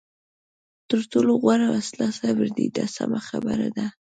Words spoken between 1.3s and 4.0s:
غوره وسله صبر دی دا سمه خبره ده.